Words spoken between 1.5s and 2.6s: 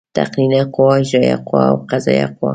او قضایه قوه.